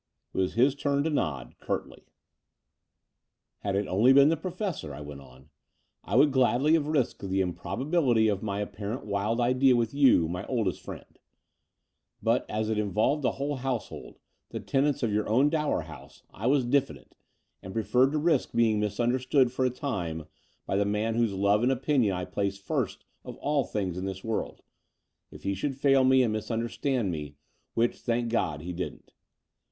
It 0.33 0.37
was 0.39 0.55
his 0.55 0.73
turn 0.73 1.03
to 1.03 1.11
nod— 1.11 1.53
curtly. 1.59 1.99
II 1.99 2.01
ti 2.01 3.77
The 3.77 3.83
Dower 3.83 3.83
House 3.83 3.83
225 3.83 3.83
Had 3.83 3.83
it 3.83 3.87
only 3.87 4.13
been 4.13 4.29
the 4.29 4.35
Professor," 4.35 4.95
I 4.95 5.01
went 5.01 5.21
on, 5.21 5.49
I 6.03 6.15
would 6.15 6.31
gladly 6.31 6.73
have 6.73 6.87
risked 6.87 7.21
the 7.21 7.39
improbability 7.39 8.27
of 8.27 8.41
my 8.41 8.61
apparently 8.61 9.07
wild 9.07 9.39
idea 9.39 9.75
with 9.75 9.93
you, 9.93 10.27
my 10.27 10.43
oldest 10.47 10.81
friend: 10.81 11.19
but, 12.19 12.49
as 12.49 12.67
it 12.71 12.79
involved 12.79 13.23
a 13.25 13.33
whole 13.33 13.57
household, 13.57 14.17
the 14.49 14.59
tenants 14.59 15.03
of 15.03 15.13
your 15.13 15.29
own 15.29 15.51
Dower 15.51 15.81
House, 15.83 16.23
I 16.31 16.47
was 16.47 16.65
diffident, 16.65 17.13
and 17.61 17.71
preferred 17.71 18.11
to 18.13 18.17
risk 18.17 18.53
being 18.53 18.79
misunderstood 18.79 19.51
for 19.51 19.65
a 19.65 19.69
time 19.69 20.25
by 20.65 20.77
the 20.77 20.83
man 20.85 21.13
whose 21.13 21.33
love 21.33 21.61
and 21.61 21.71
opinion 21.71 22.15
I 22.15 22.25
place 22.25 22.57
first 22.57 23.05
of 23.23 23.37
all 23.37 23.65
things 23.65 23.99
in 23.99 24.05
this 24.05 24.23
world— 24.23 24.63
if 25.31 25.43
he 25.43 25.53
should 25.53 25.77
fail 25.77 26.03
me 26.03 26.23
and 26.23 26.33
misunderstand 26.33 27.11
me, 27.11 27.35
which, 27.75 27.97
thank 27.99 28.29
God, 28.31 28.61
he 28.61 28.73
didn't. 28.73 29.13